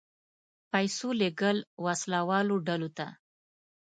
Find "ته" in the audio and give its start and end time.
2.97-3.07